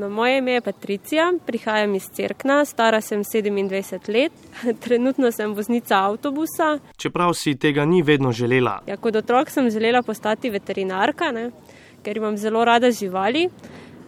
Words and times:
No, 0.00 0.08
moje 0.08 0.38
ime 0.38 0.52
je 0.52 0.60
Patricija, 0.60 1.32
prihajam 1.46 1.94
iz 1.94 2.06
Cerkna, 2.10 2.64
stara 2.64 3.00
sem 3.00 3.20
27 3.24 4.12
let, 4.12 4.32
trenutno 4.84 5.28
sem 5.32 5.52
voznica 5.54 5.98
avtobusa. 6.06 6.78
Čeprav 6.96 7.34
si 7.36 7.52
tega 7.54 7.84
ni 7.84 8.00
vedno 8.02 8.32
želela. 8.32 8.78
Ja, 8.86 8.96
kot 8.96 9.16
otrok 9.16 9.50
sem 9.50 9.68
želela 9.70 10.02
postati 10.02 10.50
veterinarka, 10.50 11.28
ne? 11.32 11.50
ker 12.02 12.16
imam 12.16 12.36
zelo 12.36 12.64
rada 12.64 12.90
živali. 12.90 13.50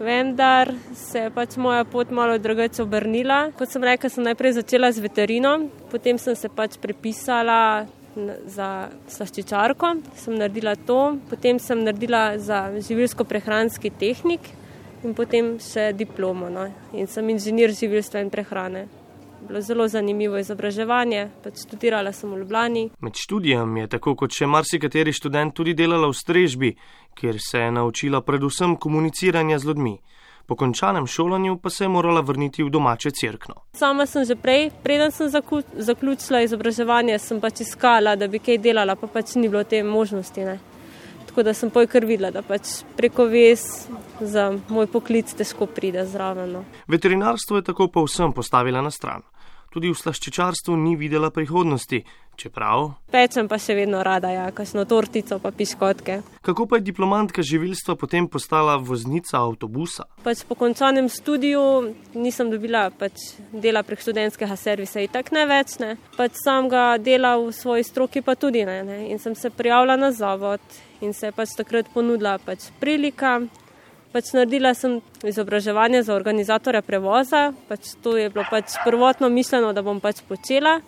Vendar 0.00 0.72
se 0.96 1.26
je 1.26 1.30
pač 1.30 1.58
moja 1.60 1.84
pot 1.84 2.10
malo 2.10 2.38
drugače 2.38 2.82
obrnila. 2.82 3.50
Kot 3.58 3.68
sem 3.68 3.84
rekla, 3.84 4.08
sem 4.10 4.24
najprej 4.24 4.56
začela 4.62 4.92
z 4.92 5.04
veterino, 5.04 5.58
potem 5.90 6.18
sem 6.18 6.36
se 6.36 6.48
pač 6.48 6.80
prepisala 6.80 7.84
za 8.48 8.70
slaščičarko, 9.12 9.92
sem 10.24 10.40
naredila 10.40 10.72
to, 10.88 11.18
potem 11.28 11.60
sem 11.60 11.84
naredila 11.84 12.38
za 12.40 12.64
živilsko-prehranski 12.80 13.92
tehnik 14.00 14.54
in 15.04 15.14
potem 15.14 15.54
še 15.60 15.92
diplomo. 15.96 16.48
No. 16.50 16.66
In 16.92 17.06
sem 17.06 17.28
inženir 17.30 17.74
živilstva 17.76 18.20
in 18.22 18.30
prehrane. 18.30 18.88
Bilo 19.42 19.60
zelo 19.60 19.88
zanimivo 19.90 20.38
izobraževanje, 20.38 21.24
pač 21.42 21.64
študirala 21.64 22.12
sem 22.14 22.30
v 22.30 22.44
Ljubljani. 22.44 22.84
Med 23.02 23.18
študijem 23.18 23.76
je 23.76 23.88
tako 23.96 24.14
kot 24.14 24.30
še 24.30 24.46
marsikateri 24.46 25.10
študent 25.12 25.54
tudi 25.56 25.74
delala 25.74 26.06
v 26.06 26.14
strežbi, 26.14 26.70
kjer 27.18 27.40
se 27.42 27.64
je 27.64 27.72
naučila 27.74 28.22
predvsem 28.22 28.76
komuniciranja 28.76 29.58
z 29.58 29.72
ljudmi. 29.72 29.96
Po 30.46 30.56
končanem 30.56 31.06
šolanju 31.06 31.56
pa 31.62 31.70
se 31.70 31.84
je 31.84 31.88
morala 31.88 32.20
vrniti 32.20 32.62
v 32.62 32.70
domače 32.70 33.10
crkno. 33.10 33.54
Sama 33.78 34.06
sem 34.06 34.24
že 34.24 34.36
prej, 34.36 34.70
preden 34.82 35.10
sem 35.10 35.30
zaključila 35.74 36.42
izobraževanje, 36.42 37.18
sem 37.18 37.40
pač 37.40 37.60
iskala, 37.66 38.16
da 38.16 38.28
bi 38.28 38.38
kaj 38.38 38.58
delala, 38.58 38.94
pa 38.96 39.06
pač 39.06 39.34
ni 39.34 39.48
bilo 39.48 39.64
te 39.64 39.82
možnosti. 39.82 40.44
Ne. 40.44 40.58
Tako 41.26 41.42
da 41.42 41.54
sem 41.54 41.70
pojkar 41.70 42.04
videla, 42.04 42.30
da 42.30 42.42
pač 42.42 42.82
preko 42.96 43.24
ves 43.30 43.88
za 44.26 44.52
moj 44.68 44.86
poklic 44.86 45.34
težko 45.34 45.66
pride 45.66 46.06
zraven. 46.06 46.52
No. 46.52 46.64
Veterinarstvo 46.86 47.60
je 47.60 47.68
tako 47.70 47.88
povsem 47.88 48.32
postavila 48.32 48.82
na 48.82 48.90
stran. 48.90 49.22
Tudi 49.72 49.88
v 49.88 49.96
slaščičarstvu 49.96 50.74
ni 50.76 50.98
videla 51.00 51.30
prihodnosti, 51.32 52.02
čeprav. 52.36 52.90
Pečem 53.12 53.48
pa 53.48 53.56
še 53.60 53.72
vedno 53.76 54.02
rada, 54.04 54.28
ja, 54.32 54.50
kakšno 54.52 54.84
tortico 54.88 55.38
pa 55.40 55.52
piškotke. 55.54 56.18
Kako 56.44 56.66
pa 56.68 56.76
je 56.76 56.86
diplomantka 56.90 57.44
živilstva 57.44 57.96
potem 57.96 58.28
postala 58.28 58.76
voznica 58.76 59.40
avtobusa? 59.40 60.04
Pač 60.24 60.44
po 60.48 60.56
končanem 60.60 61.08
študiju 61.12 61.64
nisem 62.20 62.52
dobila 62.52 62.90
pač 62.90 63.32
dela 63.52 63.80
prek 63.86 64.04
študentskega 64.04 64.56
servisa 64.60 65.00
in 65.00 65.12
tako 65.12 65.38
ne 65.38 65.46
več. 65.48 65.78
Ne. 65.80 65.96
Pač 66.18 66.36
sam 66.44 66.68
ga 66.72 66.98
dela 67.00 67.38
v 67.40 67.52
svoji 67.56 67.88
stroki 67.88 68.20
pa 68.20 68.36
tudi 68.36 68.66
ne. 68.68 68.82
ne. 68.84 68.98
In 69.08 69.22
sem 69.22 69.36
se 69.38 69.48
prijavila 69.48 69.96
na 69.96 70.12
zavod 70.12 70.60
in 71.00 71.16
se 71.16 71.30
je 71.30 71.36
pač 71.36 71.56
takrat 71.56 71.88
ponudila 71.94 72.36
pač 72.42 72.68
prilika. 72.80 73.40
Pač 74.12 74.34
naredila 74.36 74.74
sem 74.76 74.98
izobraževanje 75.24 76.02
za 76.04 76.14
organizatorja 76.14 76.82
prevoza, 76.84 77.52
pač 77.68 77.94
to 78.04 78.16
je 78.20 78.28
bilo 78.30 78.44
pač 78.50 78.76
prvotno 78.84 79.30
mišljeno, 79.32 79.72
da 79.72 79.82
bom 79.82 80.00
pač 80.04 80.20
počela 80.28 80.80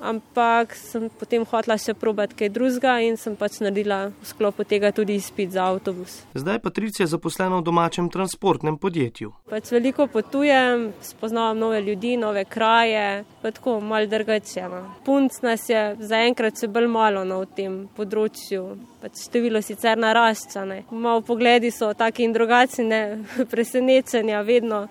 ampak 0.00 0.74
sem 0.76 1.08
potem 1.18 1.44
hotela 1.44 1.76
še 1.80 1.94
probati 1.96 2.36
kaj 2.36 2.50
drugega 2.52 2.98
in 3.04 3.16
sem 3.20 3.36
pač 3.36 3.60
naredila 3.64 4.10
v 4.10 4.28
sklopu 4.28 4.66
tega 4.68 4.92
tudi 4.92 5.16
izpit 5.16 5.54
za 5.54 5.66
avtobus. 5.70 6.22
Zdaj 6.34 6.60
pa 6.64 6.70
Tricija 6.70 7.06
zaposlena 7.08 7.60
v 7.60 7.66
domačem 7.66 8.10
transportnem 8.12 8.78
podjetju. 8.78 9.32
Pač 9.50 9.72
veliko 9.72 10.06
potujem, 10.10 10.90
spoznavam 11.02 11.58
nove 11.58 11.80
ljudi, 11.80 12.16
nove 12.20 12.44
kraje, 12.44 13.24
pa 13.42 13.50
tako 13.50 13.80
malo 13.80 14.06
drugače. 14.06 14.68
No. 14.68 14.82
Punc 15.04 15.40
nas 15.42 15.68
je 15.70 15.82
zaenkrat 16.00 16.60
še 16.60 16.68
bolj 16.68 16.90
malo 16.90 17.24
na 17.24 17.40
no, 17.40 17.48
tem 17.48 17.86
področju. 17.96 18.76
Pač 19.00 19.26
število 19.28 19.62
sicer 19.62 19.98
narašča, 20.00 20.66
malo 20.90 21.22
pogledi 21.24 21.70
so 21.70 21.92
taki 21.94 22.26
in 22.26 22.36
drugačni, 22.36 23.02
presenečenja 23.52 24.42
vedno. 24.46 24.86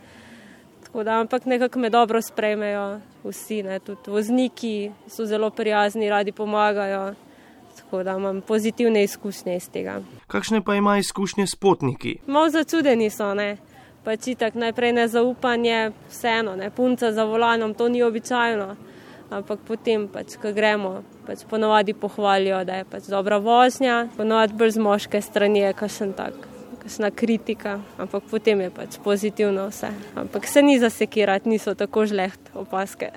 Da, 1.04 1.20
ampak 1.20 1.46
nekako 1.46 1.80
me 1.80 1.90
dobro 1.90 2.22
sprejmejo 2.22 3.00
vsi, 3.24 3.64
ne, 3.64 3.80
tudi 3.80 4.12
vozniki 4.12 4.92
so 5.08 5.26
zelo 5.26 5.50
prijazni, 5.50 6.10
radi 6.10 6.32
pomagajo. 6.32 7.14
Tako 7.76 8.04
da 8.04 8.16
imam 8.16 8.42
pozitivne 8.42 9.04
izkušnje 9.04 9.56
iz 9.56 9.70
tega. 9.70 10.02
Kakšne 10.28 10.62
pa 10.62 10.76
ima 10.76 10.98
izkušnje 10.98 11.48
s 11.48 11.56
potniki? 11.56 12.16
Malo 12.28 12.50
začudeni 12.50 13.10
so, 13.10 13.34
ne. 13.34 13.58
Pač 14.04 14.28
itak 14.28 14.56
najprej 14.56 14.94
nezaupanje, 14.94 15.92
vseeno, 16.10 16.56
ne. 16.56 16.70
punca 16.70 17.12
za 17.12 17.24
volanom, 17.24 17.74
to 17.74 17.90
ni 17.90 18.04
običajno. 18.04 18.76
Ampak 19.30 19.60
potem, 19.68 20.08
pač, 20.08 20.38
ko 20.42 20.54
gremo, 20.54 21.02
pač 21.28 21.44
ponovadi 21.50 21.94
pohvalijo, 21.94 22.64
da 22.64 22.76
je 22.76 22.86
pač 22.86 23.10
dobra 23.10 23.38
vožnja, 23.38 24.08
ponovadi 24.18 24.54
bolj 24.54 24.78
z 24.78 24.78
moške 24.78 25.22
strani 25.22 25.60
je 25.60 25.74
kakšen 25.74 26.14
tak 26.14 26.55
kakšna 26.86 27.10
kritika, 27.12 27.82
ampak 27.98 28.24
potem 28.30 28.62
je 28.62 28.70
pač 28.70 28.98
pozitivno 29.02 29.74
vse. 29.74 29.90
Ampak 30.16 30.46
se 30.46 30.62
ni 30.62 30.78
zasekirati, 30.80 31.50
niso 31.50 31.74
tako 31.74 32.06
žleht 32.06 32.52
opaske. 32.54 33.10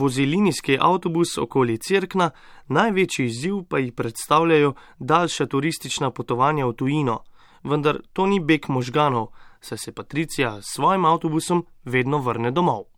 Vozi 0.00 0.24
linijski 0.24 0.78
avtobus 0.80 1.36
okoli 1.38 1.76
Cerkna, 1.78 2.30
največji 2.68 3.26
izziv 3.26 3.68
pa 3.68 3.78
jih 3.78 3.92
predstavljajo 3.92 4.72
daljša 4.98 5.46
turistična 5.46 6.10
potovanja 6.10 6.66
v 6.66 6.72
tujino. 6.72 7.18
Vendar 7.64 8.00
to 8.12 8.26
ni 8.26 8.40
beg 8.40 8.68
možganov, 8.68 9.28
saj 9.60 9.78
se 9.78 9.92
Patricija 9.92 10.62
s 10.62 10.72
svojim 10.80 11.04
avtobusom 11.04 11.66
vedno 11.84 12.18
vrne 12.18 12.50
domov. 12.50 12.89